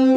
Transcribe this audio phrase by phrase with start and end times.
[0.00, 0.16] Hallo,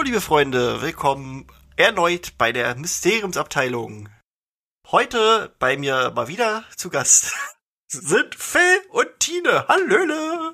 [0.00, 4.08] liebe Freunde, willkommen erneut bei der Mysteriumsabteilung.
[4.90, 7.34] Heute bei mir mal wieder zu Gast
[7.88, 9.68] sind Phil und Tine.
[9.68, 10.45] Hallöle!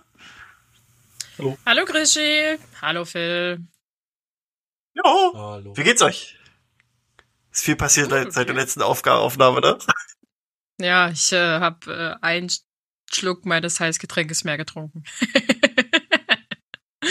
[1.43, 1.59] Hallo.
[1.67, 2.57] Hallo Grischi.
[2.81, 3.67] Hallo Phil.
[4.95, 5.03] Ja.
[5.35, 5.77] Hallo.
[5.77, 6.39] Wie geht's euch?
[7.51, 8.31] Ist viel passiert okay.
[8.31, 9.77] seit der letzten Aufnahme, ne?
[10.81, 12.49] Ja, ich äh, habe äh, einen
[13.13, 15.03] Schluck meines Heißgetränkes mehr getrunken.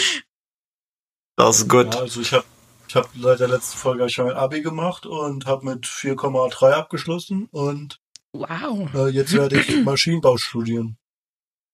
[1.36, 1.92] das ist gut.
[1.94, 2.46] Ja, also ich habe
[2.88, 7.48] ich hab seit der letzten Folge schon mein Abi gemacht und habe mit 4,3 abgeschlossen
[7.50, 8.00] und
[8.32, 8.92] wow.
[8.94, 10.96] Äh, jetzt werde ich Maschinenbau studieren.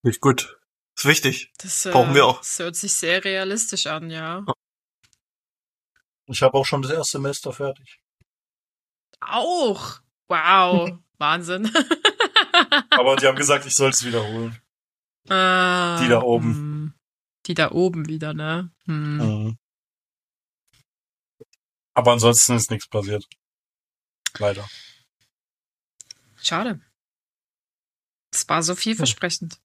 [0.03, 0.58] Nicht gut.
[0.99, 1.53] Ist wichtig.
[1.59, 2.39] Das äh, brauchen wir auch.
[2.39, 4.45] Das hört sich sehr realistisch an, ja.
[6.27, 8.01] Ich habe auch schon das erste Semester fertig.
[9.21, 10.01] Auch?
[10.27, 10.99] Wow.
[11.19, 11.73] Wahnsinn.
[12.91, 14.61] Aber die haben gesagt, ich soll es wiederholen.
[15.29, 16.55] Ah, die da oben.
[16.55, 16.95] Hm.
[17.47, 18.73] Die da oben wieder, ne?
[18.87, 19.19] Hm.
[19.19, 19.59] Mhm.
[21.95, 23.25] Aber ansonsten ist nichts passiert.
[24.37, 24.69] Leider.
[26.43, 26.81] Schade.
[28.33, 29.61] Es war so vielversprechend.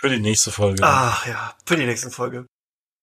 [0.00, 0.82] Für die nächste Folge.
[0.84, 2.46] Ach ja, für die nächste Folge.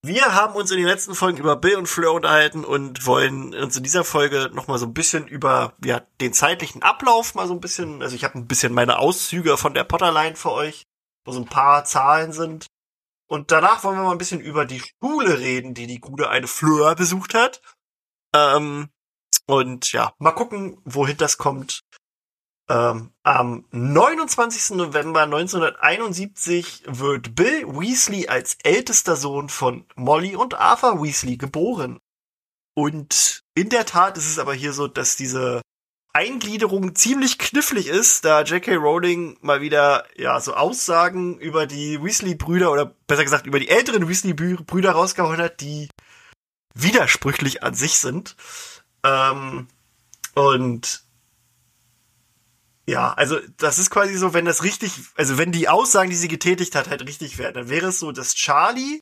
[0.02, 3.76] Wir haben uns in den letzten Folgen über Bill und Fleur unterhalten und wollen uns
[3.76, 7.60] in dieser Folge nochmal so ein bisschen über ja, den zeitlichen Ablauf mal so ein
[7.60, 10.84] bisschen, also ich habe ein bisschen meine Auszüge von der Potterline für euch,
[11.26, 12.68] wo so ein paar Zahlen sind.
[13.28, 16.48] Und danach wollen wir mal ein bisschen über die Schule reden, die die gute eine
[16.48, 17.62] Fleur besucht hat.
[18.34, 18.90] Ähm,
[19.48, 21.82] und ja, mal gucken, wohin das kommt.
[22.68, 24.76] Ähm, am 29.
[24.78, 32.00] November 1971 wird Bill Weasley als ältester Sohn von Molly und Arthur Weasley geboren.
[32.74, 35.62] Und in der Tat ist es aber hier so, dass diese
[36.12, 38.76] Eingliederung ziemlich knifflig ist, da J.K.
[38.76, 44.08] Rowling mal wieder ja so Aussagen über die Weasley-Brüder oder besser gesagt über die älteren
[44.08, 45.90] Weasley-Brüder rausgehauen hat, die
[46.74, 48.36] widersprüchlich an sich sind.
[49.04, 49.68] Ähm,
[50.36, 51.05] und
[52.88, 56.28] ja, also das ist quasi so, wenn das richtig, also wenn die Aussagen, die sie
[56.28, 59.02] getätigt hat, halt richtig wären, dann wäre es so, dass Charlie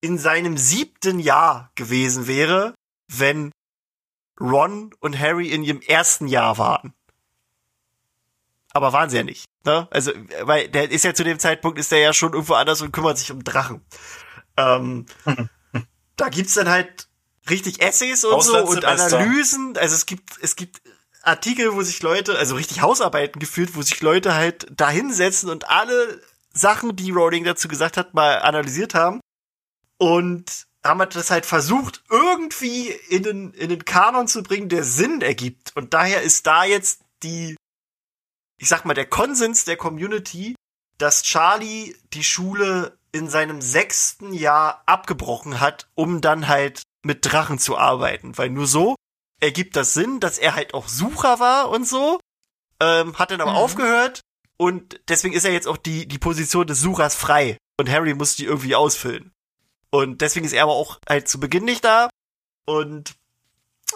[0.00, 2.74] in seinem siebten Jahr gewesen wäre,
[3.08, 3.50] wenn
[4.40, 6.94] Ron und Harry in ihrem ersten Jahr waren.
[8.72, 9.44] Aber waren sie ja nicht.
[9.64, 9.88] Ne?
[9.90, 12.92] Also, weil der ist ja zu dem Zeitpunkt, ist der ja schon irgendwo anders und
[12.92, 13.84] kümmert sich um Drachen.
[14.56, 15.06] Ähm,
[16.16, 17.08] da gibt's dann halt
[17.50, 19.76] richtig Essays und so und Analysen.
[19.76, 20.80] Also es gibt, es gibt
[21.22, 25.68] Artikel, wo sich Leute, also richtig Hausarbeiten geführt, wo sich Leute halt da hinsetzen und
[25.68, 26.20] alle
[26.52, 29.20] Sachen, die Rowling dazu gesagt hat, mal analysiert haben.
[29.98, 34.84] Und haben halt das halt versucht, irgendwie in den, in den Kanon zu bringen, der
[34.84, 35.72] Sinn ergibt.
[35.76, 37.56] Und daher ist da jetzt die,
[38.58, 40.54] ich sag mal, der Konsens der Community,
[40.96, 47.58] dass Charlie die Schule in seinem sechsten Jahr abgebrochen hat, um dann halt mit Drachen
[47.58, 48.38] zu arbeiten.
[48.38, 48.96] Weil nur so
[49.40, 52.20] ergibt das Sinn, dass er halt auch Sucher war und so,
[52.80, 53.56] ähm, hat dann aber mhm.
[53.56, 54.20] aufgehört
[54.56, 58.36] und deswegen ist er jetzt auch die, die Position des Suchers frei und Harry muss
[58.36, 59.32] die irgendwie ausfüllen.
[59.90, 62.08] Und deswegen ist er aber auch halt zu Beginn nicht da
[62.66, 63.14] und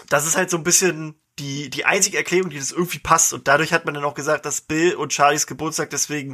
[0.09, 3.47] das ist halt so ein bisschen die, die einzige Erklärung, die das irgendwie passt und
[3.47, 6.33] dadurch hat man dann auch gesagt, dass Bill und Charlies Geburtstag deswegen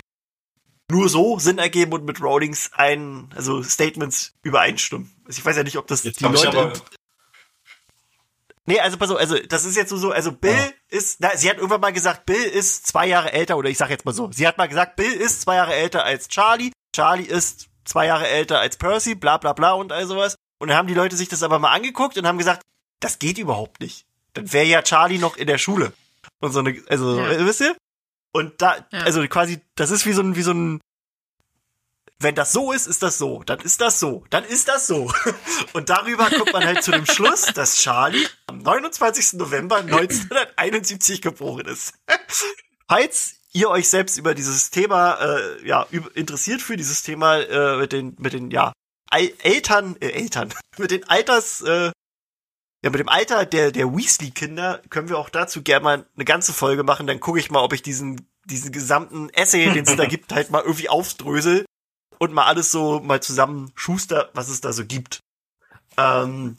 [0.90, 5.12] nur so Sinn ergeben und mit Rowlings ein, also Statements übereinstimmen.
[5.26, 6.74] Also ich weiß ja nicht, ob das Jetzt die Leute
[8.72, 10.72] Nee, also pass auf, also das ist jetzt so, also Bill ja.
[10.88, 13.90] ist, na, sie hat irgendwann mal gesagt, Bill ist zwei Jahre älter, oder ich sag
[13.90, 17.26] jetzt mal so, sie hat mal gesagt, Bill ist zwei Jahre älter als Charlie, Charlie
[17.26, 20.36] ist zwei Jahre älter als Percy, bla bla bla und all sowas.
[20.58, 22.62] Und dann haben die Leute sich das aber mal angeguckt und haben gesagt,
[23.02, 24.06] das geht überhaupt nicht.
[24.36, 25.92] Dann wäre ja Charlie noch in der Schule.
[26.40, 27.46] Und so eine, also, ja.
[27.46, 27.76] wisst ihr?
[28.31, 29.00] Und da, ja.
[29.02, 30.80] also quasi, das ist wie so ein, wie so ein,
[32.24, 33.44] wenn das so ist, ist das so.
[33.44, 34.24] Dann ist das so.
[34.30, 35.12] Dann ist das so.
[35.74, 39.34] Und darüber kommt man halt zu dem Schluss, dass Charlie am 29.
[39.34, 41.94] November 1971 geboren ist.
[42.88, 47.92] Falls ihr euch selbst über dieses Thema äh, ja interessiert für dieses Thema äh, mit
[47.92, 48.72] den mit den ja
[49.12, 51.92] Eltern äh, Eltern mit den Alters äh,
[52.84, 56.25] ja mit dem Alter der der Weasley Kinder können wir auch dazu gerne mal eine
[56.25, 59.95] ganze Folge machen dann gucke ich mal ob ich diesen diesen gesamten Essay den es
[59.95, 61.66] da gibt halt mal irgendwie aufdrösel
[62.21, 65.23] und mal alles so mal zusammen schuster, was es da so gibt.
[65.97, 66.56] Ähm,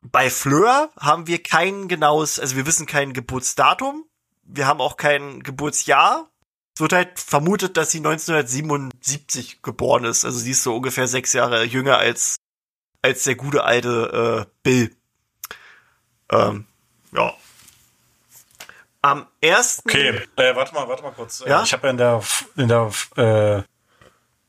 [0.00, 4.04] bei Fleur haben wir kein genaues, also wir wissen kein Geburtsdatum,
[4.42, 6.28] wir haben auch kein Geburtsjahr,
[6.74, 10.24] Es wird halt vermutet, dass sie 1977 geboren ist.
[10.24, 12.38] Also sie ist so ungefähr sechs Jahre jünger als,
[13.02, 14.96] als der gute alte äh, Bill.
[16.28, 16.66] Ähm,
[17.12, 17.32] ja.
[19.00, 19.88] Am ersten.
[19.88, 21.44] Okay, äh, warte mal, warte mal kurz.
[21.46, 21.62] Ja?
[21.62, 22.22] Ich habe ja in der,
[22.56, 23.71] in der äh,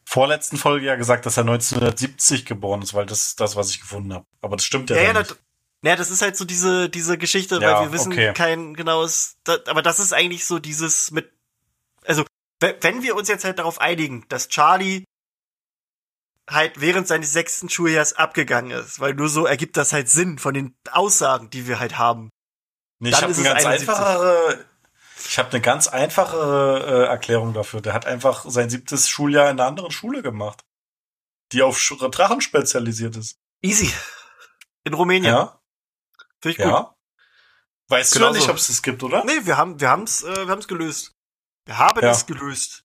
[0.05, 3.79] vorletzten Folge ja gesagt, dass er 1970 geboren ist, weil das ist das, was ich
[3.81, 4.25] gefunden habe.
[4.41, 5.41] Aber das stimmt ja, Ja, ja, dann das, nicht.
[5.83, 8.33] ja, das ist halt so diese, diese Geschichte, Ja, weil wir wissen okay.
[8.33, 11.31] kein genaues, da, aber das ist eigentlich so dieses mit,
[12.05, 12.23] also,
[12.59, 15.03] we- wenn wir uns jetzt halt darauf einigen, dass Charlie
[16.49, 20.53] halt während seines sechsten Schuljahres abgegangen ist, weil nur so ergibt das halt Sinn von
[20.53, 22.29] den Aussagen, die wir halt haben.
[22.99, 23.89] Nee, ich habe ist eine ganz 71.
[23.89, 24.65] einfachere,
[25.33, 26.37] ich habe eine ganz einfache
[26.85, 27.81] äh, Erklärung dafür.
[27.81, 30.63] Der hat einfach sein siebtes Schuljahr in einer anderen Schule gemacht,
[31.51, 33.39] die auf Sch- Drachen spezialisiert ist.
[33.63, 33.91] Easy.
[34.83, 35.33] In Rumänien.
[35.33, 35.59] Ja,
[36.39, 36.67] Finde ich gut.
[36.71, 36.95] ja.
[37.89, 38.51] Weißt Genau du ja nicht, so.
[38.51, 39.23] ob es das gibt, oder?
[39.25, 41.13] Nee, wir haben, wir haben's, äh, wir haben's gelöst.
[41.65, 42.11] Wir haben Ja.
[42.11, 42.83] es gelöst.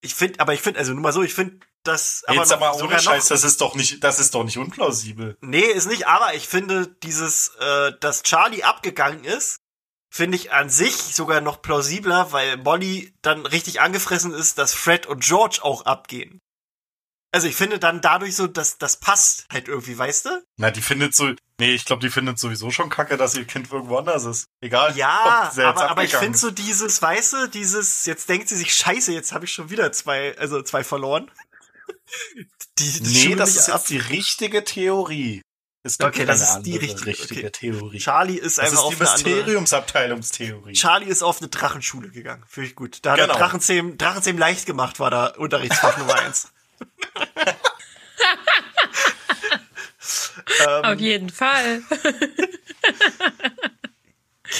[0.00, 2.56] Ich finde, aber ich finde, also nur mal so, ich finde, das aber Jetzt noch,
[2.60, 5.38] aber ohne Scheiß, noch, das ist doch nicht, das ist doch nicht unplausibel.
[5.40, 9.60] Nee, ist nicht, aber ich finde dieses, äh, dass Charlie abgegangen ist,
[10.12, 15.06] finde ich an sich sogar noch plausibler, weil Molly dann richtig angefressen ist, dass Fred
[15.06, 16.38] und George auch abgehen.
[17.34, 20.44] Also ich finde dann dadurch so, dass das passt halt irgendwie, weißt du?
[20.58, 23.72] Na, die findet so, nee, ich glaube, die findet sowieso schon kacke, dass ihr Kind
[23.72, 24.44] irgendwo anders ist.
[24.60, 24.94] Egal.
[24.98, 29.12] Ja, aber, aber ich finde so dieses, weißt du, dieses, jetzt denkt sie sich, scheiße,
[29.14, 31.30] jetzt habe ich schon wieder zwei, also zwei verloren.
[32.78, 35.42] Die, die Nee, das ist ab- jetzt die richtige Theorie.
[35.84, 37.50] Es gibt Okay, das ist die richtige- richtige okay.
[37.50, 37.98] Theorie.
[37.98, 40.72] Charlie ist das einfach ist auf die eine Mysteriumsabteilungstheorie.
[40.74, 42.44] Charlie ist auf eine Drachenschule gegangen.
[42.46, 43.00] Finde ich gut.
[43.02, 43.32] Da hat Genau.
[43.32, 46.52] er Drachenzähmen, Drachenzähmen leicht gemacht, war da Unterrichtsfach Nummer eins.
[50.82, 51.82] Auf ähm, jeden Fall.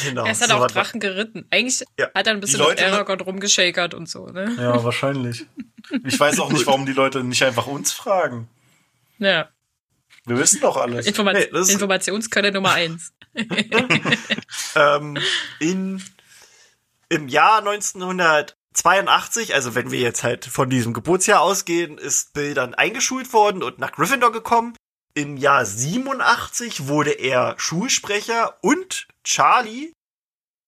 [0.04, 0.24] genau.
[0.24, 1.46] Er ist halt so auch Drachen geritten.
[1.50, 2.08] Eigentlich Ja.
[2.14, 4.54] hat er ein bisschen mit Aragorn rumgeschakert und so, ne?
[4.58, 5.46] Ja, wahrscheinlich.
[6.04, 8.48] Ich weiß auch nicht, warum die Leute nicht einfach uns fragen.
[9.18, 9.48] Ja.
[10.24, 11.06] Wir wissen doch alles.
[11.06, 13.12] Informa Nee, Informationskönne Nummer eins.
[14.76, 15.18] ähm,
[15.58, 16.02] in,
[17.08, 22.74] im Jahr 1982, also wenn wir jetzt halt von diesem Geburtsjahr ausgehen, ist Bill dann
[22.74, 24.76] eingeschult worden und nach Gryffindor gekommen.
[25.14, 29.92] Im Jahr 87 wurde er Schulsprecher und Charlie,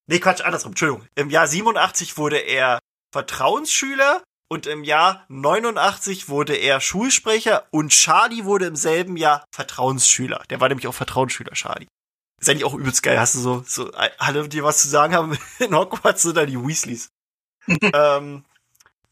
[0.06, 1.06] nee Quatsch, andersrum, Entschuldigung.
[1.14, 2.80] Im Jahr 87 wurde er
[3.12, 4.22] Vertrauensschüler
[4.54, 10.44] und im Jahr 89 wurde er Schulsprecher und Charlie wurde im selben Jahr Vertrauensschüler.
[10.48, 11.88] Der war nämlich auch Vertrauensschüler, Charlie.
[12.40, 13.18] Ist eigentlich auch übelst geil.
[13.18, 16.46] Hast du so, so äh, alle, die was zu sagen haben in Hogwarts, sind da
[16.46, 17.08] die Weasleys.
[17.66, 18.44] ähm,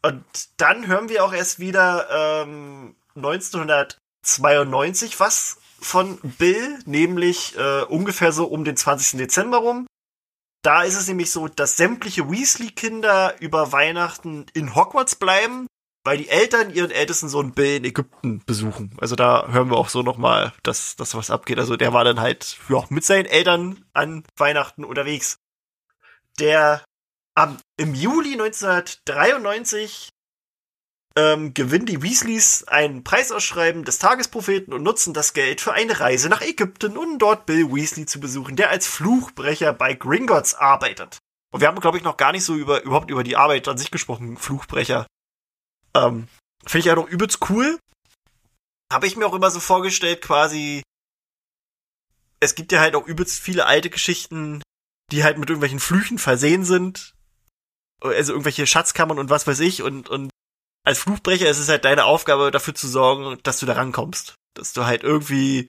[0.03, 0.25] und
[0.59, 8.45] dann hören wir auch erst wieder ähm, 1992 was von Bill, nämlich äh, ungefähr so
[8.45, 9.19] um den 20.
[9.19, 9.89] Dezember rum.
[10.63, 15.67] Da ist es nämlich so, dass sämtliche Weasley-Kinder über Weihnachten in Hogwarts bleiben,
[16.05, 18.97] weil die Eltern ihren ältesten Sohn Bill in Ägypten besuchen.
[19.01, 21.59] Also da hören wir auch so nochmal, dass, dass was abgeht.
[21.59, 25.39] Also der war dann halt ja, mit seinen Eltern an Weihnachten unterwegs.
[26.39, 26.83] Der
[27.35, 30.11] am, im Juli 1993
[31.17, 36.29] ähm, gewinnen die Weasleys ein Preisausschreiben des Tagespropheten und nutzen das Geld für eine Reise
[36.29, 41.19] nach Ägypten, um dort Bill Weasley zu besuchen, der als Fluchbrecher bei Gringotts arbeitet.
[41.53, 43.79] Und wir haben, glaube ich, noch gar nicht so über überhaupt über die Arbeit an
[43.79, 45.07] sich gesprochen, Fluchbrecher.
[45.95, 46.29] Ähm,
[46.65, 47.79] Finde ich ja noch übelst cool.
[48.91, 50.83] Habe ich mir auch immer so vorgestellt, quasi.
[52.41, 54.63] Es gibt ja halt auch übelst viele alte Geschichten,
[55.13, 57.15] die halt mit irgendwelchen Flüchen versehen sind.
[58.01, 59.83] Also irgendwelche Schatzkammern und was weiß ich.
[59.83, 60.32] Und, und
[60.85, 64.35] als Fluchbrecher ist es halt deine Aufgabe, dafür zu sorgen, dass du da rankommst.
[64.55, 65.69] Dass du halt irgendwie,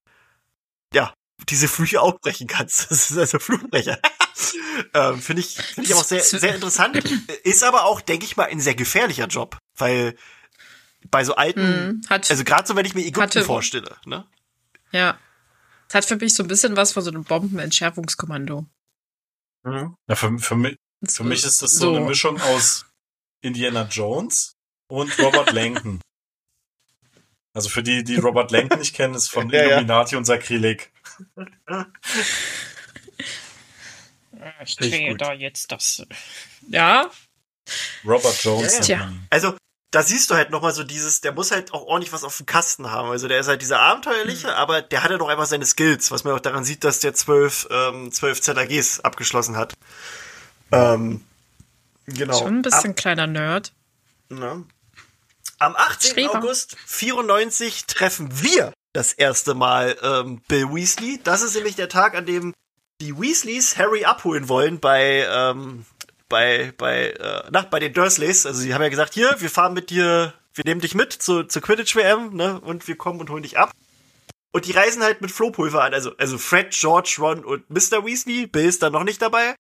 [0.94, 1.14] ja,
[1.50, 2.88] diese Flüche aufbrechen kannst.
[2.90, 4.00] Das ist also Fluchbrecher.
[4.94, 6.98] ähm, Finde ich, finde ich auch sehr, sehr interessant.
[7.44, 9.58] Ist aber auch, denke ich mal, ein sehr gefährlicher Job.
[9.78, 10.16] Weil
[11.10, 14.26] bei so alten, Hm, hat, also gerade so, wenn ich mir Ägypten Hatte- vorstelle, ne?
[14.92, 15.18] ja.
[15.90, 18.66] Es hat für mich so ein bisschen was von so einem Bombenentschärfungskommando.
[19.64, 20.78] Ja, für, für, mich,
[21.08, 22.88] für mich ist das so, eine Mischung aus
[23.42, 24.56] Indiana Jones
[24.88, 26.00] und Robert Langton.
[27.54, 29.68] Also für die, die Robert Langton nicht kennen, ist von Ja, ja.
[29.70, 30.92] Illuminati und Sakrileg.
[34.64, 35.22] Ich Finde ich drehe gut.
[35.22, 36.06] da jetzt das.
[36.70, 37.10] Ja,
[38.06, 38.88] Robert Jones.
[38.88, 39.14] Ja, ja.
[39.30, 39.56] Also,
[39.92, 42.46] da siehst du halt nochmal so dieses, der muss halt auch ordentlich was auf dem
[42.48, 43.10] Kasten haben.
[43.10, 44.54] Also der ist halt dieser Abenteuerliche, Mhm.
[44.54, 47.14] aber der hat ja doch einfach seine Skills, was man auch daran sieht, dass der
[47.14, 49.76] zwölf, ähm, zwölf ZAGs abgeschlossen hat.
[50.72, 51.24] Ähm,
[52.08, 52.38] genau.
[52.40, 53.72] schon ein bisschen kleiner Nerd.
[54.30, 54.66] Am, ne?
[55.60, 56.12] Am 18.
[56.12, 56.40] Streber.
[56.40, 61.20] August 94 treffen wir das erste Mal ähm, Bill Weasley.
[61.24, 62.54] Das ist nämlich der Tag, an dem
[63.02, 65.86] die Weasleys Harry abholen wollen bei, ähm,
[66.30, 68.46] bei, bei, äh, na, bei den Dursleys.
[68.46, 71.44] Also sie haben ja gesagt, hier, wir fahren mit dir, wir nehmen dich mit zu,
[71.44, 73.72] zur Quidditch-WM, ne, und wir kommen und holen dich ab.
[74.52, 75.94] Und die reisen halt mit Flohpulver an.
[75.94, 78.06] Also, also Fred, George, Ron und Mr.
[78.06, 78.46] Weasley.
[78.46, 79.56] Bill ist da noch nicht dabei.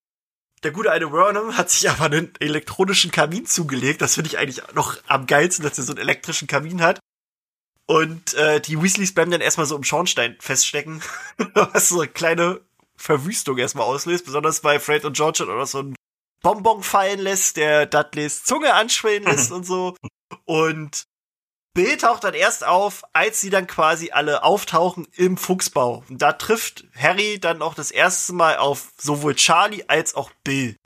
[0.63, 4.01] Der gute alte Vernon hat sich aber einen elektronischen Kamin zugelegt.
[4.01, 6.99] Das finde ich eigentlich noch am geilsten, dass er so einen elektrischen Kamin hat.
[7.85, 11.01] Und äh, die Weasleys bleiben dann erstmal so im Schornstein feststecken,
[11.53, 12.61] was so eine kleine
[12.95, 15.95] Verwüstung erstmal auslöst, besonders bei Fred und George oder so ein
[16.41, 19.97] Bonbon fallen lässt, der Dudleys Zunge anschwellen lässt und so.
[20.45, 21.03] Und
[21.73, 26.03] Bill taucht dann erst auf, als sie dann quasi alle auftauchen im Fuchsbau.
[26.07, 30.77] Und da trifft Harry dann auch das erste Mal auf sowohl Charlie als auch Bill.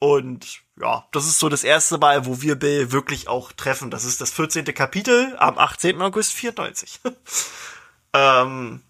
[0.00, 3.90] Und ja, das ist so das erste Mal, wo wir Bill wirklich auch treffen.
[3.90, 4.64] Das ist das 14.
[4.66, 6.00] Kapitel am 18.
[6.02, 7.00] August 94.
[8.12, 8.82] ähm,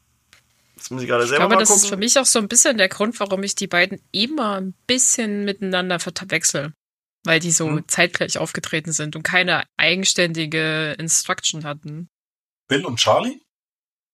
[0.76, 1.84] das muss ich gerade selber ich glaube, das gucken.
[1.84, 4.74] ist für mich auch so ein bisschen der Grund, warum ich die beiden immer ein
[4.86, 6.72] bisschen miteinander verwechsel
[7.24, 7.88] weil die so hm.
[7.88, 12.08] zeitgleich aufgetreten sind und keine eigenständige Instruction hatten.
[12.68, 13.40] Bill und Charlie?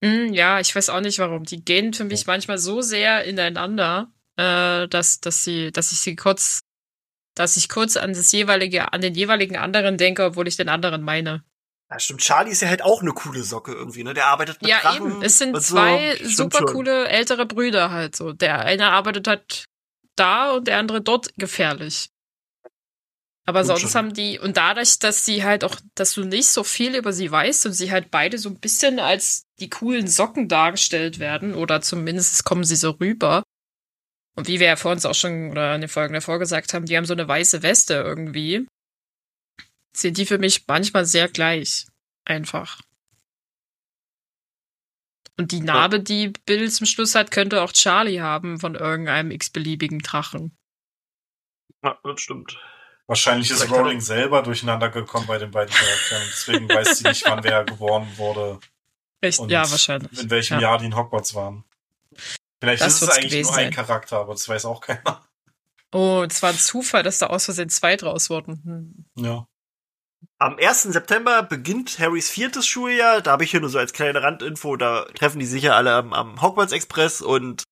[0.00, 1.44] Mm, ja, ich weiß auch nicht warum.
[1.44, 6.16] Die gehen für mich manchmal so sehr ineinander, äh, dass, dass sie, dass ich sie
[6.16, 6.60] kurz,
[7.34, 11.02] dass ich kurz an das jeweilige, an den jeweiligen anderen denke, obwohl ich den anderen
[11.02, 11.44] meine.
[11.90, 12.20] Ja, stimmt.
[12.20, 14.14] Charlie ist ja halt auch eine coole Socke irgendwie, ne?
[14.14, 15.22] Der arbeitet mit Ja, Drachen eben.
[15.22, 15.60] Es sind so.
[15.60, 16.66] zwei Stimmt super schon.
[16.66, 18.32] coole ältere Brüder halt so.
[18.32, 19.64] Der eine arbeitet halt
[20.16, 22.10] da und der andere dort gefährlich.
[23.46, 23.94] Aber Gut sonst schon.
[23.94, 27.30] haben die, und dadurch, dass sie halt auch, dass du nicht so viel über sie
[27.30, 31.82] weißt und sie halt beide so ein bisschen als die coolen Socken dargestellt werden, oder
[31.82, 33.42] zumindest kommen sie so rüber.
[34.36, 36.86] Und wie wir ja vor uns auch schon, oder in den Folgen davor gesagt haben,
[36.86, 38.66] die haben so eine weiße Weste irgendwie.
[39.94, 41.86] Sind die für mich manchmal sehr gleich.
[42.24, 42.80] Einfach.
[45.36, 49.98] Und die Narbe, die Bill zum Schluss hat, könnte auch Charlie haben von irgendeinem x-beliebigen
[49.98, 50.56] Drachen.
[51.82, 52.58] Ja, das stimmt.
[53.06, 56.22] Wahrscheinlich ist Vielleicht Rowling selber durcheinander gekommen bei den beiden Charakteren.
[56.30, 58.60] Deswegen weiß sie nicht, wann wer geboren wurde
[59.20, 59.38] Echt?
[59.38, 60.18] Und Ja, wahrscheinlich.
[60.18, 60.60] in welchem ja.
[60.70, 61.64] Jahr die in Hogwarts waren.
[62.60, 63.72] Vielleicht Das ist es eigentlich nur ein sein.
[63.72, 65.24] Charakter, aber das weiß auch keiner.
[65.92, 69.06] Oh, es war ein Zufall, dass da aus Versehen zwei draus wurden.
[69.16, 69.24] Hm.
[69.24, 69.46] Ja.
[70.38, 70.82] Am 1.
[70.84, 73.20] September beginnt Harrys viertes Schuljahr.
[73.20, 76.12] Da habe ich hier nur so als kleine Randinfo, da treffen die sicher alle am,
[76.12, 77.62] am Hogwarts Express und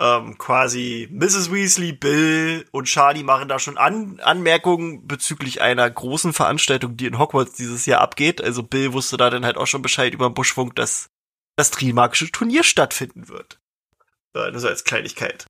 [0.00, 1.52] ähm, quasi Mrs.
[1.52, 7.18] Weasley, Bill und Charlie machen da schon An Anmerkungen bezüglich einer großen Veranstaltung, die in
[7.18, 8.42] Hogwarts dieses Jahr abgeht.
[8.42, 11.10] Also Bill wusste da dann halt auch schon Bescheid über den Buschfunk, dass
[11.56, 13.60] das Trimagische Turnier stattfinden wird.
[14.34, 15.44] Äh, nur so als Kleinigkeit.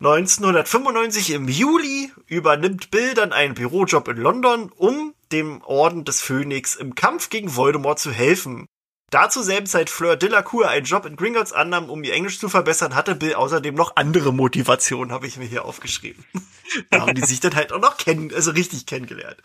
[0.00, 6.74] 1995 im Juli übernimmt Bill dann einen Bürojob in London, um dem Orden des Phönix
[6.74, 8.66] im Kampf gegen Voldemort zu helfen.
[9.14, 12.48] Da zur selben Zeit Fleur Delacour einen Job in Gringotts annahm, um ihr Englisch zu
[12.48, 16.24] verbessern, hatte Bill außerdem noch andere Motivationen, habe ich mir hier aufgeschrieben.
[16.90, 19.40] da haben die sich dann halt auch noch kennen, also richtig kennengelernt.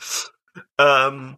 [0.80, 1.38] Ähm,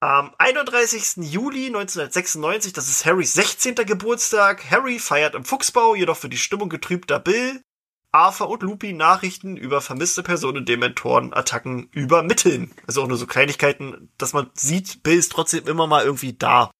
[0.00, 1.18] am 31.
[1.18, 3.76] Juli 1996, das ist Harrys 16.
[3.76, 4.68] Geburtstag.
[4.68, 7.62] Harry feiert im Fuchsbau, jedoch für die Stimmung getrübter Bill,
[8.10, 12.74] Arthur und Lupin Nachrichten über vermisste Personen, Dementoren, Attacken übermitteln.
[12.88, 16.72] Also auch nur so Kleinigkeiten, dass man sieht, Bill ist trotzdem immer mal irgendwie da.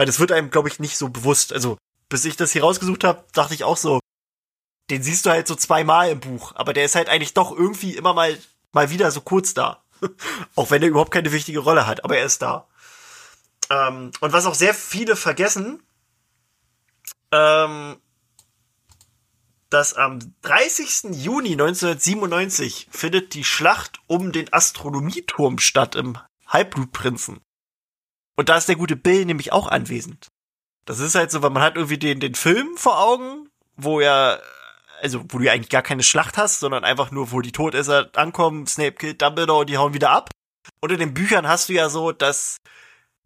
[0.00, 1.52] Weil das wird einem, glaube ich, nicht so bewusst.
[1.52, 1.76] Also,
[2.08, 4.00] bis ich das hier rausgesucht habe, dachte ich auch so,
[4.88, 7.96] den siehst du halt so zweimal im Buch, aber der ist halt eigentlich doch irgendwie
[7.96, 8.38] immer mal,
[8.72, 9.84] mal wieder so kurz da.
[10.56, 12.66] auch wenn er überhaupt keine wichtige Rolle hat, aber er ist da.
[13.68, 15.82] Ähm, und was auch sehr viele vergessen,
[17.30, 18.00] ähm,
[19.68, 21.22] dass am 30.
[21.22, 26.16] Juni 1997 findet die Schlacht um den Astronomieturm statt im
[26.46, 27.42] Halbblutprinzen.
[28.40, 30.28] Und da ist der gute Bill nämlich auch anwesend.
[30.86, 34.40] Das ist halt so, weil man hat irgendwie den, den Film vor Augen, wo er,
[35.02, 38.08] also wo du ja eigentlich gar keine Schlacht hast, sondern einfach nur, wo die Todesser
[38.14, 40.30] ankommen, Snape killt Dumbledore und die hauen wieder ab.
[40.80, 42.56] Und in den Büchern hast du ja so, dass,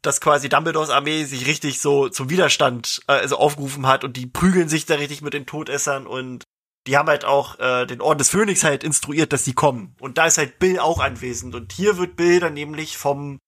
[0.02, 4.26] dass quasi Dumbledores Armee sich richtig so zum Widerstand äh, also aufgerufen hat und die
[4.26, 6.42] prügeln sich da richtig mit den Todessern und
[6.88, 9.94] die haben halt auch äh, den Orden des Phönix halt instruiert, dass sie kommen.
[10.00, 11.54] Und da ist halt Bill auch anwesend.
[11.54, 13.38] Und hier wird Bill dann nämlich vom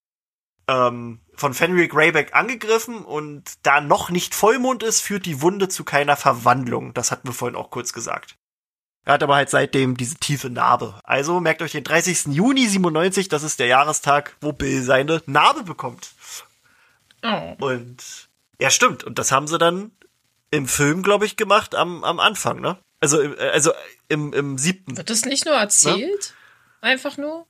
[0.68, 5.85] ähm, von Fenrir Greyback angegriffen und da noch nicht Vollmond ist, führt die Wunde zu
[5.85, 6.95] keiner Verwandlung.
[6.95, 8.37] Das hatten wir vorhin auch kurz gesagt.
[9.05, 10.99] Er hat aber halt seitdem diese tiefe Narbe.
[11.05, 12.26] Also merkt euch den 30.
[12.35, 16.11] Juni 97, das ist der Jahrestag, wo Bill seine Narbe bekommt.
[17.23, 17.55] Oh.
[17.61, 18.28] Und
[18.61, 19.05] ja, stimmt.
[19.05, 19.93] Und das haben sie dann
[20.50, 22.78] im Film, glaube ich, gemacht am, am Anfang, ne?
[23.00, 23.73] Also, im- äh, also
[24.09, 24.97] im, im siebten.
[24.97, 26.35] Wird das nicht nur erzählt?
[26.81, 27.47] Einfach nur?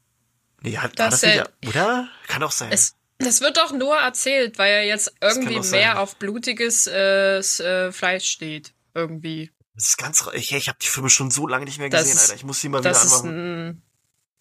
[0.62, 2.08] Nee, hat, Das, das nicht, oder?
[2.26, 2.70] Kann auch sein.
[2.72, 5.80] Es, das wird doch nur erzählt, weil er jetzt irgendwie auch sein.
[5.80, 8.74] mehr auf blutiges äh, äh, Fleisch steht.
[8.94, 9.50] Irgendwie.
[9.74, 12.18] Das ist ganz, ich, ich habe die Filme schon so lange nicht mehr Das gesehen,
[12.18, 12.34] Alter.
[12.34, 13.68] Ich muss sie mal wieder anmachen.
[13.68, 13.82] ein.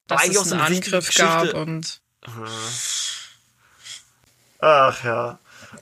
[0.08, 2.02] dass es einen Angriff gab und.
[4.60, 5.40] Ach ja.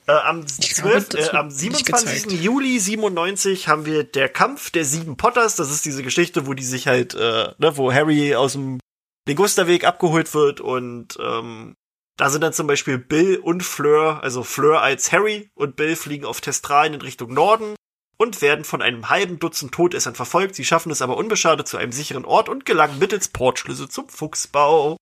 [0.08, 2.42] Äh, am, 12, glaube, äh, am 27.
[2.42, 5.56] Juli 97 haben wir der Kampf der sieben Potters.
[5.56, 8.80] Das ist diese Geschichte, wo die sich halt, äh, ne, wo Harry aus dem
[9.28, 11.76] Ligusterweg abgeholt wird und ähm,
[12.18, 16.26] da sind dann zum Beispiel Bill und Fleur, also Fleur als Harry und Bill fliegen
[16.26, 17.76] auf Testralen in Richtung Norden
[18.18, 20.56] und werden von einem halben Dutzend Todessern verfolgt.
[20.56, 24.98] Sie schaffen es aber unbeschadet zu einem sicheren Ort und gelangen mittels Portschlüssel zum Fuchsbau.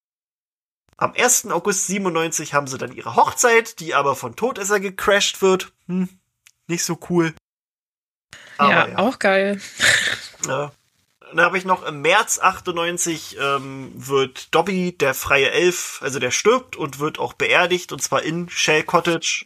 [0.98, 1.48] Am 1.
[1.48, 5.74] August 97 haben sie dann ihre Hochzeit, die aber von Todesser gecrashed wird.
[5.88, 6.08] Hm,
[6.68, 7.34] nicht so cool.
[8.60, 9.60] Ja, ja, auch geil.
[10.48, 10.72] Ja.
[11.34, 16.32] Dann habe ich noch im März 98 ähm, wird Dobby, der freie Elf, also der
[16.32, 19.46] stirbt und wird auch beerdigt und zwar in Shell Cottage.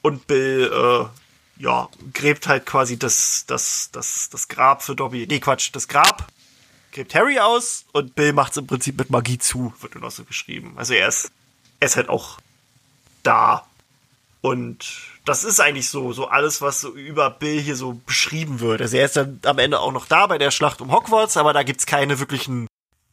[0.00, 5.26] Und Bill, äh, ja, gräbt halt quasi das, das, das, das Grab für Dobby.
[5.28, 6.28] Nee, Quatsch, das Grab
[6.92, 10.10] gräbt Harry aus und Bill macht es im Prinzip mit Magie zu, wird nur noch
[10.10, 10.74] so geschrieben.
[10.76, 11.30] Also er ist,
[11.80, 12.38] er ist halt auch
[13.22, 13.66] da.
[14.40, 18.80] Und das ist eigentlich so, so alles, was so über Bill hier so beschrieben wird.
[18.80, 21.52] Also er ist dann am Ende auch noch da bei der Schlacht um Hogwarts, aber
[21.52, 22.68] da gibt's keine wirklichen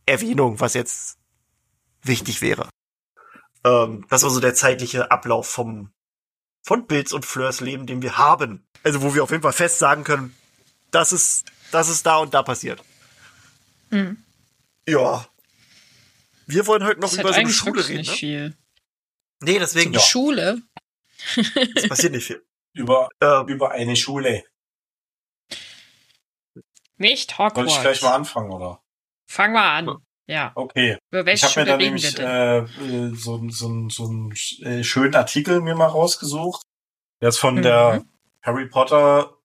[0.06, 1.18] Erwähnungen, was jetzt
[2.04, 2.70] wichtig wäre.
[3.64, 5.92] Ähm, das war so der zeitliche Ablauf vom,
[6.62, 8.68] von Bills und Fleurs Leben, den wir haben.
[8.84, 10.36] Also wo wir auf jeden Fall fest sagen können,
[10.92, 12.84] das ist, das ist da und da passiert.
[13.90, 14.24] Mhm.
[14.88, 15.28] Ja.
[16.46, 17.98] Wir wollen heute noch das über so eine Schule reden.
[17.98, 18.18] Nicht ne?
[18.18, 18.58] viel.
[19.42, 19.86] Nee, deswegen.
[19.86, 20.06] So eine ja.
[20.06, 20.62] Schule?
[21.76, 22.44] Es passiert nicht viel.
[22.74, 24.44] Über, ähm, über eine Schule.
[26.98, 27.56] Nicht Hogwarts.
[27.56, 28.82] Soll ich gleich mal anfangen, oder?
[29.26, 29.98] Fang mal an.
[30.28, 30.52] Ja.
[30.56, 30.98] Okay.
[31.10, 32.66] Über welche ich habe mir da nämlich äh,
[33.16, 36.64] so, so, so einen äh, schönen Artikel mir mal rausgesucht.
[37.22, 37.62] Der ist von mhm.
[37.62, 38.04] der
[38.42, 39.38] Harry Potter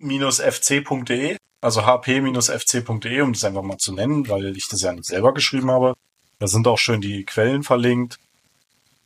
[0.00, 5.32] fc.de also hp-fc.de, um das einfach mal zu nennen, weil ich das ja nicht selber
[5.32, 5.94] geschrieben habe.
[6.38, 8.18] Da sind auch schön die Quellen verlinkt.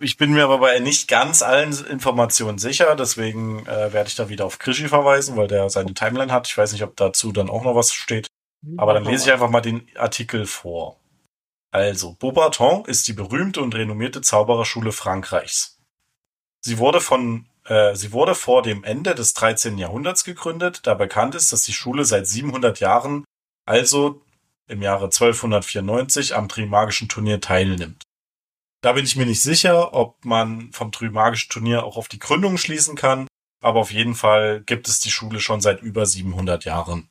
[0.01, 4.29] Ich bin mir aber bei nicht ganz allen Informationen sicher, deswegen äh, werde ich da
[4.29, 6.47] wieder auf Krischi verweisen, weil der seine Timeline hat.
[6.49, 8.29] Ich weiß nicht, ob dazu dann auch noch was steht.
[8.77, 10.99] Aber dann lese ich einfach mal den Artikel vor.
[11.71, 15.79] Also, Beaubaton ist die berühmte und renommierte Zaubererschule Frankreichs.
[16.61, 19.79] Sie wurde von äh, sie wurde vor dem Ende des 13.
[19.79, 23.25] Jahrhunderts gegründet, da bekannt ist, dass die Schule seit 700 Jahren,
[23.67, 24.23] also
[24.67, 28.05] im Jahre 1294, am Trimagischen Turnier teilnimmt.
[28.81, 32.59] Da bin ich mir nicht sicher, ob man vom Trimagischen Turnier auch auf die Gründung
[32.59, 33.27] schließen kann,
[33.61, 37.09] aber auf jeden Fall gibt es die Schule schon seit über 700 Jahren.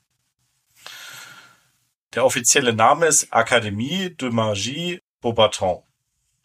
[2.14, 5.84] Der offizielle Name ist Académie de Magie Beaubaton,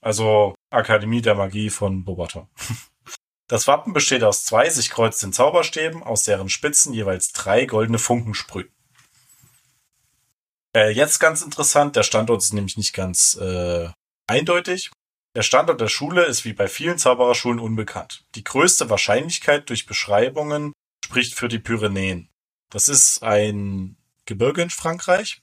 [0.01, 2.49] also Akademie der Magie von Beaubaton.
[3.49, 8.33] Das Wappen besteht aus zwei sich kreuzenden Zauberstäben, aus deren Spitzen jeweils drei goldene Funken
[8.33, 8.73] sprühen.
[10.75, 13.91] Äh, jetzt ganz interessant, der Standort ist nämlich nicht ganz äh,
[14.27, 14.91] eindeutig.
[15.35, 18.25] Der Standort der Schule ist wie bei vielen Zaubererschulen unbekannt.
[18.35, 20.73] Die größte Wahrscheinlichkeit durch Beschreibungen
[21.05, 22.29] spricht für die Pyrenäen.
[22.71, 25.43] Das ist ein Gebirge in Frankreich.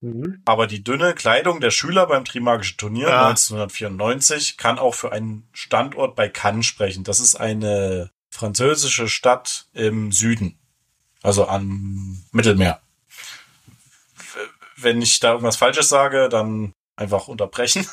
[0.00, 0.42] Mhm.
[0.44, 3.28] Aber die dünne Kleidung der Schüler beim Trimagischen Turnier ja.
[3.28, 7.04] 1994 kann auch für einen Standort bei Cannes sprechen.
[7.04, 10.58] Das ist eine französische Stadt im Süden,
[11.22, 12.80] also am Mittelmeer.
[14.76, 17.86] Wenn ich da irgendwas Falsches sage, dann einfach unterbrechen.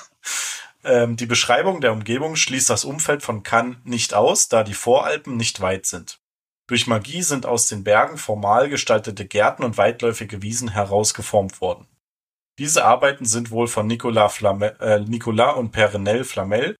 [0.87, 5.35] Ähm, die Beschreibung der Umgebung schließt das Umfeld von Cannes nicht aus, da die Voralpen
[5.35, 6.21] nicht weit sind.
[6.65, 11.87] Durch Magie sind aus den Bergen formal gestaltete Gärten und weitläufige Wiesen herausgeformt worden.
[12.57, 16.77] Diese Arbeiten sind wohl von Nicolas, Flamel, äh, Nicolas und Pernelle Flamel,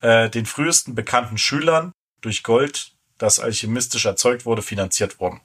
[0.00, 5.42] äh, den frühesten bekannten Schülern, durch Gold, das alchemistisch erzeugt wurde, finanziert worden.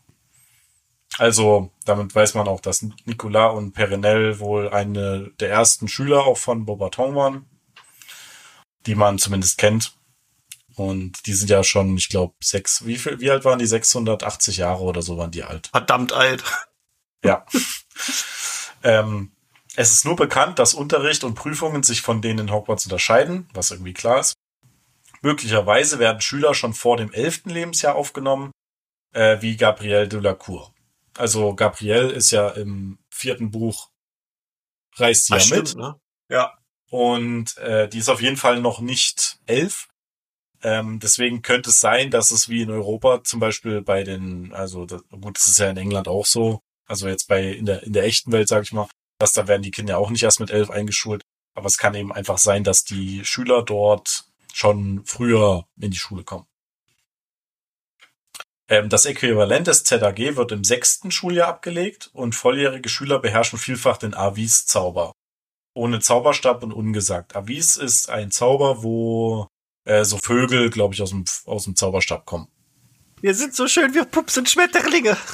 [1.18, 6.38] Also, damit weiß man auch, dass Nicolas und Pernelle wohl eine der ersten Schüler auch
[6.38, 7.46] von Beaubaton waren,
[8.86, 9.94] die man zumindest kennt.
[10.76, 13.66] Und die sind ja schon, ich glaube, sechs, wie viel, wie alt waren die?
[13.66, 15.68] 680 Jahre oder so waren die alt.
[15.68, 16.44] Verdammt alt.
[17.24, 17.46] Ja.
[18.84, 19.32] Ähm,
[19.76, 23.72] es ist nur bekannt, dass Unterricht und Prüfungen sich von denen in Hogwarts unterscheiden, was
[23.72, 24.34] irgendwie klar ist.
[25.22, 28.52] Möglicherweise werden Schüler schon vor dem elften Lebensjahr aufgenommen,
[29.14, 30.74] äh, wie Gabrielle de la Cour.
[31.18, 33.90] Also Gabrielle ist ja im vierten Buch
[34.96, 35.78] reist sie ja stimmt, mit.
[35.78, 35.96] Ne?
[36.30, 36.58] Ja.
[36.90, 39.88] Und äh, die ist auf jeden Fall noch nicht elf.
[40.64, 44.86] Ähm, deswegen könnte es sein, dass es wie in Europa zum Beispiel bei den, also
[44.86, 47.94] das, gut, das ist ja in England auch so, also jetzt bei in der in
[47.94, 50.52] der echten Welt, sage ich mal, dass da werden die Kinder auch nicht erst mit
[50.52, 51.24] elf eingeschult.
[51.54, 56.24] Aber es kann eben einfach sein, dass die Schüler dort schon früher in die Schule
[56.24, 56.46] kommen.
[58.72, 63.98] Ähm, das Äquivalent des ZAG wird im sechsten Schuljahr abgelegt und volljährige Schüler beherrschen vielfach
[63.98, 65.12] den Avis-Zauber.
[65.74, 67.36] ohne Zauberstab und ungesagt.
[67.36, 69.48] Avis ist ein Zauber, wo
[69.86, 72.48] äh, so Vögel, glaube ich, aus dem, aus dem Zauberstab kommen.
[73.22, 75.18] Wir sind so schön wie Pups und Schmetterlinge.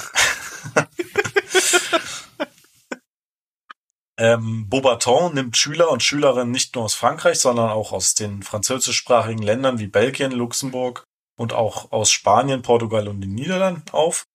[4.20, 9.44] Ähm, Beaubaton nimmt Schüler und Schülerinnen nicht nur aus Frankreich, sondern auch aus den französischsprachigen
[9.44, 11.04] Ländern wie Belgien, Luxemburg
[11.38, 14.26] und auch aus Spanien, Portugal und den Niederlanden auf.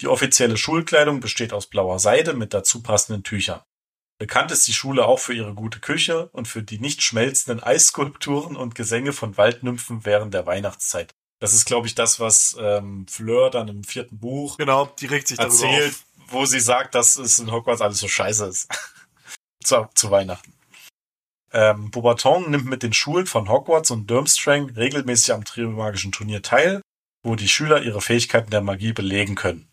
[0.00, 3.62] Die offizielle Schulkleidung besteht aus blauer Seide mit dazu passenden Tüchern.
[4.18, 8.56] Bekannt ist die Schule auch für ihre gute Küche und für die nicht schmelzenden Eisskulpturen
[8.56, 11.14] und Gesänge von Waldnymphen während der Weihnachtszeit.
[11.40, 15.28] Das ist, glaube ich, das, was ähm, Fleur dann im vierten Buch Genau, die regt
[15.28, 16.32] sich erzählt, auf.
[16.32, 18.68] wo sie sagt, dass es in Hogwarts alles so scheiße ist.
[19.62, 20.52] zu, zu Weihnachten.
[21.52, 26.82] Ähm, Beaubaton nimmt mit den Schulen von Hogwarts und Durmstrang regelmäßig am Trimagischen Turnier teil,
[27.22, 29.68] wo die Schüler ihre Fähigkeiten der Magie belegen können.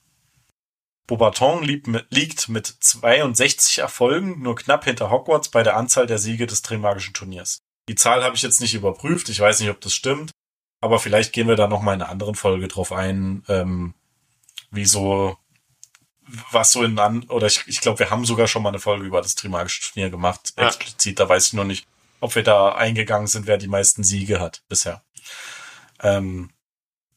[1.08, 6.18] Beaubaton liegt mit, liegt mit 62 Erfolgen nur knapp hinter Hogwarts bei der Anzahl der
[6.18, 7.60] Siege des Trimagischen Turniers.
[7.88, 10.32] Die Zahl habe ich jetzt nicht überprüft, ich weiß nicht, ob das stimmt,
[10.82, 13.94] aber vielleicht gehen wir da noch mal in einer anderen Folge drauf ein, ähm,
[14.72, 15.38] wie so
[16.52, 19.06] was so in an oder ich, ich glaube, wir haben sogar schon mal eine Folge
[19.06, 20.68] über das Trimagische Turnier gemacht, Ja.
[20.68, 21.20] explizit.
[21.20, 21.88] Da weiß ich noch nicht,
[22.20, 25.04] ob wir da eingegangen sind, wer die meisten Siege hat bisher.
[26.02, 26.50] Ähm,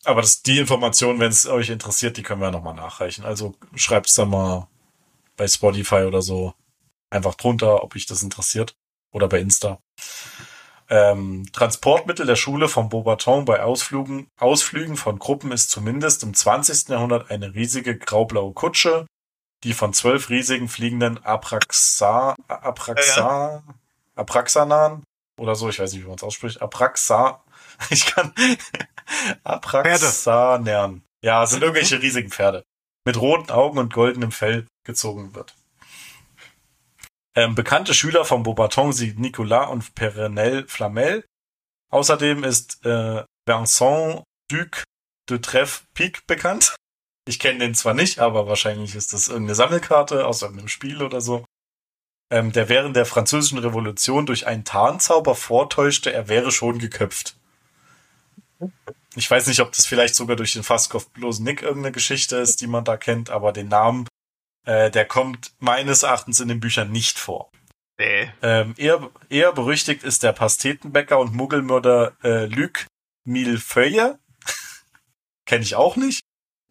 [0.04, 3.24] aber das, die Information, wenn es euch interessiert, die können wir noch mal nachreichen.
[3.24, 4.68] Also schreibt's da mal
[5.36, 6.54] bei Spotify oder so
[7.10, 8.76] einfach drunter, ob euch das interessiert
[9.10, 9.80] oder bei Insta.
[10.90, 16.88] Ähm, Transportmittel der Schule von Beaubaton bei Ausflügen, Ausflügen von Gruppen ist zumindest im 20.
[16.88, 19.06] Jahrhundert eine riesige graublaue Kutsche,
[19.64, 23.62] die von zwölf riesigen fliegenden Apraxa, Apraxa,
[24.14, 25.02] Apraxanan
[25.38, 27.44] oder so, ich weiß nicht, wie man es ausspricht, Apraxa,
[27.90, 28.32] ich kann,
[29.44, 31.02] Apraxanern.
[31.22, 32.64] Ja, sind irgendwelche riesigen Pferde.
[33.04, 35.54] Mit roten Augen und goldenem Fell gezogen wird.
[37.38, 41.24] Ähm, bekannte Schüler von Beaubaton sind Nicolas und Perenelle Flamel.
[41.88, 44.82] Außerdem ist äh, Vincent Duc
[45.30, 46.74] de Trèves-Pic bekannt.
[47.28, 51.20] Ich kenne den zwar nicht, aber wahrscheinlich ist das irgendeine Sammelkarte aus irgendeinem Spiel oder
[51.20, 51.44] so.
[52.28, 57.36] Ähm, der während der französischen Revolution durch einen Tarnzauber vortäuschte, er wäre schon geköpft.
[59.14, 62.66] Ich weiß nicht, ob das vielleicht sogar durch den fasskopflosen Nick irgendeine Geschichte ist, die
[62.66, 64.08] man da kennt, aber den Namen,
[64.68, 67.50] äh, der kommt meines Erachtens in den Büchern nicht vor.
[67.98, 68.30] Nee.
[68.42, 72.86] Ähm, eher, eher berüchtigt ist der Pastetenbäcker und Muggelmörder äh, Luc
[73.24, 74.18] Millefeuille.
[75.46, 76.20] Kenne ich auch nicht.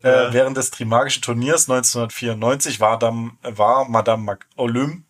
[0.04, 0.34] Äh, Ja.
[0.34, 5.04] Während des Trimagischen Turniers 1994 war, dann, war Madame Mac Olympe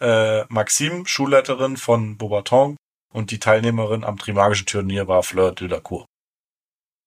[0.00, 2.76] äh, Maxime Schulleiterin von Beaubaton
[3.12, 6.06] und die Teilnehmerin am Trimagischen Turnier war Fleur de la Cour.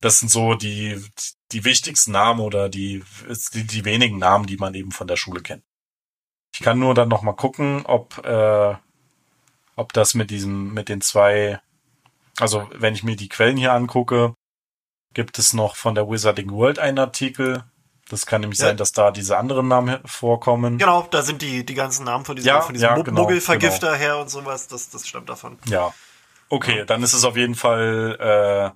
[0.01, 1.01] Das sind so die,
[1.51, 3.03] die wichtigsten Namen oder die,
[3.53, 5.63] die, die wenigen Namen, die man eben von der Schule kennt.
[6.55, 8.75] Ich kann nur dann noch mal gucken, ob äh,
[9.75, 11.59] ob das mit diesem mit den zwei,
[12.39, 14.33] also wenn ich mir die Quellen hier angucke,
[15.13, 17.63] gibt es noch von der Wizarding World einen Artikel.
[18.09, 18.67] Das kann nämlich Ja.
[18.67, 20.77] sein, dass da diese anderen Namen vorkommen.
[20.77, 23.95] Genau, da sind die, die ganzen Namen von diesem, Ja, von diesem ja, genau, Muggelvergifter
[23.95, 24.67] her und sowas.
[24.67, 25.57] Das, das stammt davon.
[25.65, 25.93] Ja.
[26.49, 28.73] Okay, dann ist es auf jeden Fall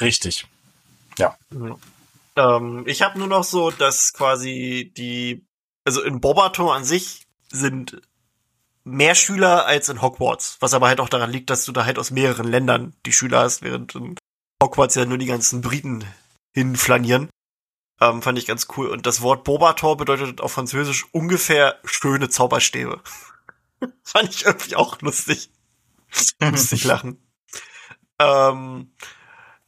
[0.00, 0.46] äh, richtig.
[1.18, 1.36] Ja.
[2.36, 5.46] Ähm, ich habe nur noch so, dass quasi die,
[5.84, 8.00] also in Bobaton an sich sind
[8.84, 11.98] mehr Schüler als in Hogwarts, was aber halt auch daran liegt, dass du da halt
[11.98, 14.16] aus mehreren Ländern die Schüler hast, während in
[14.62, 16.04] Hogwarts ja nur die ganzen Briten
[16.52, 17.30] hinflanieren.
[18.00, 18.88] Ähm, fand ich ganz cool.
[18.88, 23.00] Und das Wort Bobator bedeutet auf Französisch ungefähr schöne Zauberstäbe.
[24.02, 25.50] fand ich irgendwie auch lustig.
[26.70, 27.18] Ich lachen.
[28.20, 28.92] Ähm,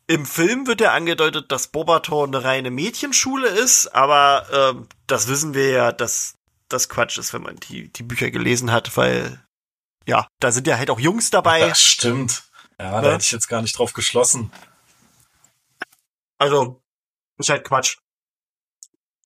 [0.09, 5.53] Im Film wird ja angedeutet, dass Bobaton eine reine Mädchenschule ist, aber ähm, das wissen
[5.55, 6.35] wir ja, dass
[6.69, 9.45] das Quatsch ist, wenn man die, die Bücher gelesen hat, weil
[10.07, 11.61] ja, da sind ja halt auch Jungs dabei.
[11.61, 12.45] Das stimmt.
[12.79, 13.15] Ja, da Ja.
[13.15, 14.53] hätte ich jetzt gar nicht drauf geschlossen.
[16.39, 16.83] Also,
[17.39, 17.99] ist halt Quatsch.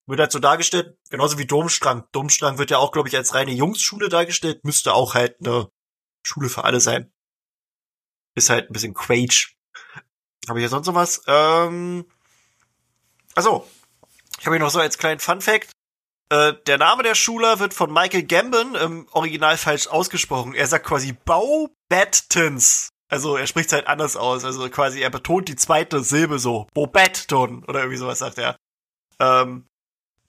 [0.07, 2.05] Wird halt so dargestellt, genauso wie Domstrang.
[2.12, 5.71] Domstrang wird ja auch, glaube ich, als reine Jungsschule dargestellt, müsste auch halt eine
[6.23, 7.12] Schule für alle sein.
[8.35, 9.55] Ist halt ein bisschen Quatsch.
[10.48, 11.22] Habe ich hier sonst noch was?
[11.26, 12.05] Ähm,
[13.35, 13.66] achso,
[14.38, 15.70] ich habe hier noch so als kleinen Fun-Fact.
[16.31, 20.55] Äh, der Name der Schule wird von Michael Gambon im Original falsch ausgesprochen.
[20.55, 22.88] Er sagt quasi Baubattons.
[23.09, 24.44] Also er spricht halt anders aus.
[24.44, 26.68] Also quasi er betont die zweite Silbe so.
[26.72, 28.57] Bobatton oder irgendwie sowas sagt er.
[29.18, 29.66] Ähm,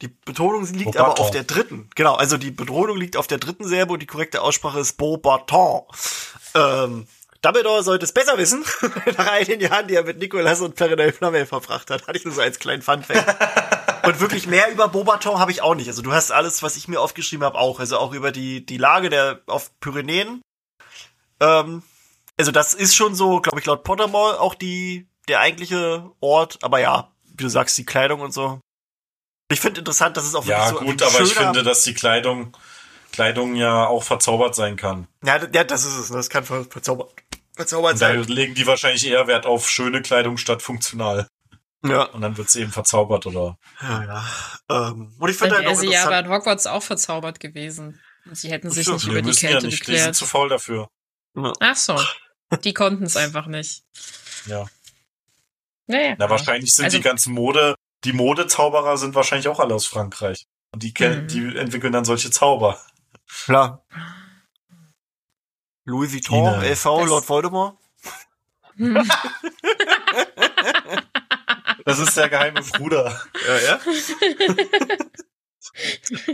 [0.01, 1.25] die Betonung liegt aber Beaubaton.
[1.25, 1.89] auf der dritten.
[1.95, 5.83] Genau, also die Betonung liegt auf der dritten Silbe und die korrekte Aussprache ist Beaubaton.
[6.55, 7.07] Ähm,
[7.41, 8.63] Dumbledore sollte es besser wissen,
[9.17, 12.07] nach all den Jahren, die er mit Nicolas und Perenelle Flamel verbracht hat.
[12.07, 13.25] Hatte ich nur so als kleinen Funfact.
[14.03, 15.87] Und wirklich mehr über Bobaton habe ich auch nicht.
[15.87, 17.79] Also du hast alles, was ich mir aufgeschrieben habe, auch.
[17.79, 20.41] Also auch über die, die Lage der auf Pyrenäen.
[21.39, 21.83] Ähm,
[22.35, 26.57] also das ist schon so, glaube ich, laut Pottermore auch die, der eigentliche Ort.
[26.63, 28.59] Aber ja, wie du sagst, die Kleidung und so.
[29.51, 32.57] Ich finde interessant, dass es auch Ja, so gut, aber ich finde, dass die Kleidung,
[33.11, 35.07] Kleidung ja auch verzaubert sein kann.
[35.23, 36.09] Ja, ja, das ist es.
[36.09, 36.17] ne?
[36.17, 37.13] Das kann ver verzaubert,
[37.55, 38.23] verzaubert Und da sein.
[38.23, 41.27] legen die wahrscheinlich eher Wert auf schöne Kleidung statt funktional.
[41.83, 42.03] Ja.
[42.03, 43.57] Und dann wird sie eben verzaubert oder.
[43.81, 44.89] Ja, ja.
[44.89, 47.99] Ähm, und ich finde halt auch sie ja aber in Hogwarts auch verzaubert gewesen.
[48.25, 50.15] Und sie hätten sich nicht Wir über die müssen ja Kälte nicht, wir sind geklärt.
[50.15, 50.87] zu faul dafür.
[51.59, 51.99] Ach so.
[52.63, 53.83] Die konnten es einfach nicht.
[54.45, 54.65] Ja.
[55.87, 56.15] Naja.
[56.17, 60.45] Na, wahrscheinlich sind Also- die ganzen Mode, die Modezauberer sind wahrscheinlich auch alle aus Frankreich.
[60.73, 61.27] Und die, kennen, Mhm.
[61.29, 62.79] die entwickeln dann solche Zauber.
[63.45, 63.83] Klar.
[65.85, 66.61] Louis Vuitton.
[66.61, 67.77] LV, Lord Voldemort.
[68.77, 69.09] Hm.
[71.85, 73.19] Das ist der geheime Bruder.
[73.47, 73.79] Ja, ja.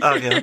[0.00, 0.42] ah, ja.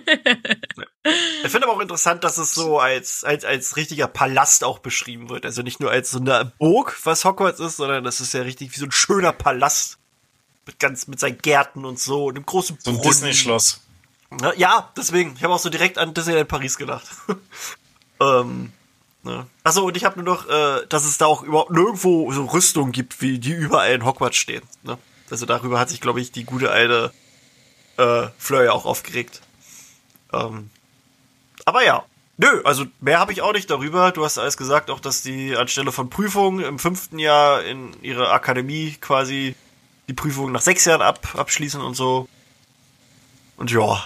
[1.43, 5.29] Ich finde aber auch interessant, dass es so als, als, als richtiger Palast auch beschrieben
[5.29, 5.45] wird.
[5.45, 8.73] Also nicht nur als so eine Burg, was Hogwarts ist, sondern das ist ja richtig
[8.73, 9.97] wie so ein schöner Palast.
[10.65, 13.01] Mit ganz, mit seinen Gärten und so und einem großen So ein.
[13.01, 13.81] Disney-Schloss.
[14.31, 14.53] Ne?
[14.57, 15.35] Ja, deswegen.
[15.35, 17.05] Ich habe auch so direkt an Disneyland Paris gedacht.
[18.19, 18.73] ähm,
[19.25, 19.47] ne?
[19.63, 22.91] Achso, und ich habe nur noch, äh, dass es da auch überhaupt nirgendwo so Rüstungen
[22.91, 24.63] gibt, wie die überall in Hogwarts stehen.
[24.83, 24.97] Ne?
[25.29, 27.11] Also darüber hat sich, glaube ich, die gute alte
[27.97, 29.41] äh, Fleur ja auch aufgeregt.
[30.31, 30.69] Ähm,
[31.65, 32.05] aber ja.
[32.37, 34.11] Nö, also mehr habe ich auch nicht darüber.
[34.11, 38.33] Du hast alles gesagt, auch dass die anstelle von Prüfungen im fünften Jahr in ihrer
[38.33, 39.55] Akademie quasi
[40.09, 42.27] die Prüfungen nach sechs Jahren ab, abschließen und so.
[43.55, 44.03] Und ja.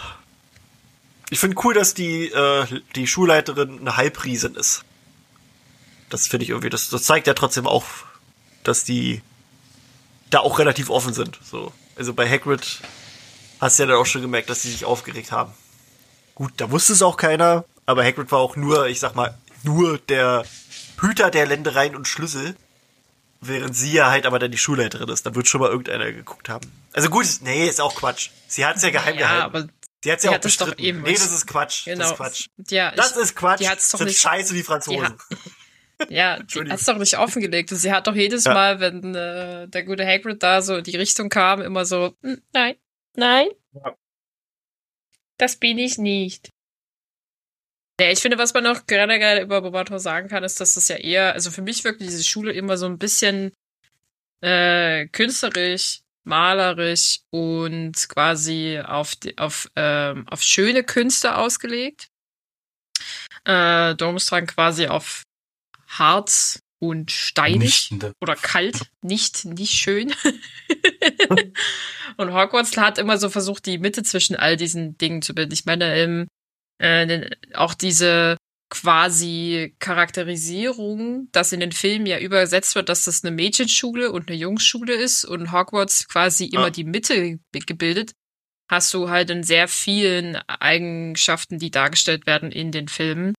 [1.32, 4.84] Ich finde cool, dass die, äh, die Schulleiterin eine Halbriesin ist.
[6.10, 7.86] Das finde ich irgendwie, das, das zeigt ja trotzdem auch,
[8.64, 9.22] dass die
[10.30, 11.40] da auch relativ offen sind.
[11.44, 11.72] So.
[11.96, 12.80] Also bei Hagrid
[13.60, 15.54] hast du ja dann auch schon gemerkt, dass die sich aufgeregt haben.
[16.36, 19.98] Gut, da wusste es auch keiner, aber Hagrid war auch nur, ich sag mal, nur
[19.98, 20.46] der
[21.02, 22.56] Hüter der Ländereien und Schlüssel.
[23.42, 25.26] Während sie ja halt aber dann die Schulleiterin ist.
[25.26, 26.70] Da wird schon mal irgendeiner geguckt haben.
[26.92, 28.32] Also gut, nee, ist auch Quatsch.
[28.50, 29.44] Sie hat es ja geheim ja, gehalten.
[29.44, 29.68] aber
[30.04, 30.86] Sie hat sie ja auch hat es doch bestritten.
[30.86, 31.86] eben nee, das ist Quatsch.
[31.86, 32.00] genau.
[32.02, 32.48] Das ist Quatsch.
[32.70, 33.60] Ja, Das ich, ist Quatsch.
[33.62, 34.20] Die hat's doch sind nicht.
[34.20, 35.18] scheiße die Franzosen.
[36.08, 37.72] Ja, die hat's doch nicht offengelegt.
[37.72, 38.54] Und sie hat doch jedes Ja.
[38.54, 42.42] Mal, wenn äh, der gute Hagrid da so in die Richtung kam, immer so, "Hm,
[42.54, 42.76] nein,
[43.16, 43.96] nein, Ja.
[45.38, 46.50] das bin ich nicht.
[48.00, 50.96] Ja, ich finde, was man noch generell über Bobator sagen kann, ist, dass das ja
[50.96, 53.52] eher, also für mich wirkt diese Schule immer so ein bisschen
[54.42, 62.08] äh, künstlerisch, malerisch und quasi auf, auf, ähm, auf schöne Künste ausgelegt.
[63.44, 65.24] Äh, Durmstrang quasi auf
[65.90, 67.60] hart und steinig
[67.92, 68.14] Nichtende.
[68.22, 70.14] oder kalt, nicht, nicht schön.
[72.18, 75.52] und Hogwarts hat immer so versucht, die Mitte zwischen all diesen Dingen zu bilden.
[75.54, 76.28] Ich meine, ähm,
[76.82, 78.38] äh, auch diese
[78.72, 84.38] quasi Charakterisierung, dass in den Filmen ja übersetzt wird, dass das eine Mädchenschule und eine
[84.38, 86.70] Jungsschule ist und Hogwarts quasi immer Ja.
[86.70, 88.12] die Mitte ge- gebildet,
[88.70, 93.34] hast du halt in sehr vielen Eigenschaften, die dargestellt werden in den Filmen,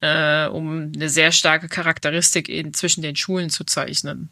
[0.00, 4.30] äh, um eine sehr starke Charakteristik in, zwischen den Schulen zu zeichnen.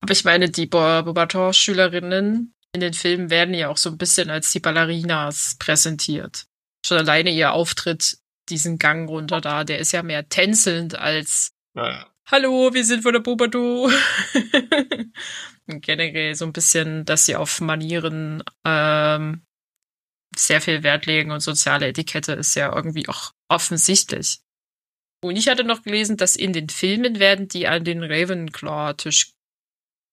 [0.00, 4.30] Aber ich meine, die Bo- Bobator-Schülerinnen in den Filmen werden ja auch so ein bisschen
[4.30, 6.46] als die Ballerinas präsentiert.
[6.84, 8.18] Schon alleine ihr Auftritt,
[8.48, 12.06] diesen Gang runter da, der ist ja mehr tänzelnd als Ja.
[12.28, 13.88] Hallo, wir sind von der Bobado.
[15.66, 19.42] Generell so ein bisschen, dass sie auf Manieren ähm,
[20.36, 24.40] sehr viel Wert legen und soziale Etikette ist ja irgendwie auch offensichtlich.
[25.22, 29.32] Und ich hatte noch gelesen, dass in den Filmen werden die an den Ravenclaw-Tisch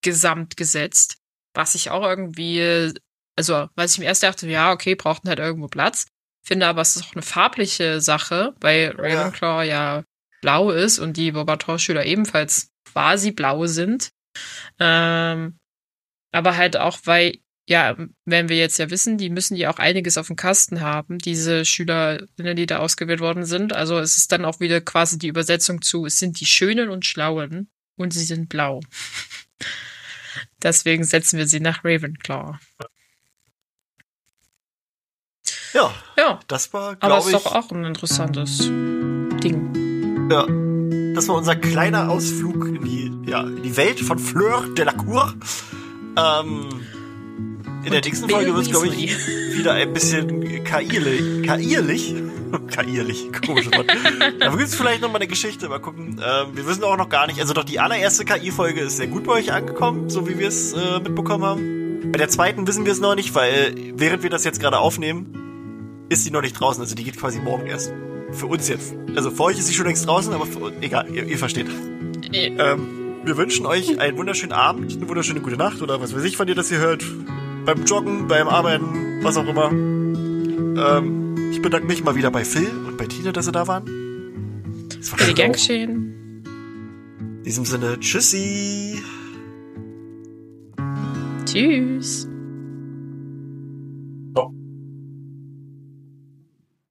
[0.02, 1.18] gesamt gesetzt,
[1.54, 2.92] was ich auch irgendwie,
[3.36, 6.06] also was ich mir erst dachte, ja, okay, brauchten halt irgendwo Platz.
[6.46, 10.04] Finde aber, es ist auch eine farbliche Sache, weil Ravenclaw ja
[10.42, 14.10] blau ist und die Bobator-Schüler ebenfalls quasi blau sind.
[14.78, 15.58] Ähm,
[16.32, 17.96] aber halt auch, weil, ja,
[18.26, 21.64] wenn wir jetzt ja wissen, die müssen ja auch einiges auf dem Kasten haben, diese
[21.64, 23.72] Schülerinnen, die da ausgewählt worden sind.
[23.72, 27.06] Also es ist dann auch wieder quasi die Übersetzung zu, es sind die Schönen und
[27.06, 28.80] Schlauen und sie sind blau.
[30.62, 32.58] Deswegen setzen wir sie nach Ravenclaw.
[35.72, 38.58] ja, Ja, das war, aber es glaube ist doch ich, auch ein interessantes
[39.42, 40.28] Ding.
[40.30, 40.46] ja,
[41.14, 44.92] das war unser kleiner Ausflug in die, ja, in die Welt von Fleur de la
[44.92, 45.34] Cour.
[46.16, 46.68] Ähm,
[47.84, 49.16] in der nächsten Bill Folge wird es, glaube ich,
[49.56, 51.46] wieder ein bisschen kaierlich.
[51.46, 52.14] Kaierlich?
[52.70, 53.86] kaierlich, komisches Wort.
[54.38, 56.20] da gibt es vielleicht noch mal eine Geschichte, mal gucken.
[56.24, 59.24] Ähm, wir wissen auch noch gar nicht, also doch die allererste KI-Folge ist sehr gut
[59.24, 62.12] bei euch angekommen, so wie wir es äh, mitbekommen haben.
[62.12, 66.06] Bei der zweiten wissen wir es noch nicht, weil während wir das jetzt gerade aufnehmen,
[66.10, 66.80] ist sie noch nicht draußen.
[66.82, 67.92] Also die geht quasi morgen erst.
[68.32, 68.94] Für uns jetzt.
[69.16, 71.66] Also für euch ist sie schon längst draußen, aber für, egal, ihr, ihr versteht.
[72.32, 72.88] Äh, Ähm,
[73.24, 76.46] wir wünschen euch einen wunderschönen Abend, eine wunderschöne gute Nacht oder was weiß ich von
[76.46, 77.02] dir, dass ihr hört.
[77.64, 79.70] Beim Joggen, beim Arbeiten, was auch immer.
[79.70, 83.84] Ähm, ich bedanke mich mal wieder bei Phil und bei Tina, dass sie da waren.
[84.88, 85.34] Das war schön.
[85.34, 86.42] gern geschehen.
[87.20, 89.02] In diesem Sinne, tschüssi.
[91.46, 92.28] Tschüss.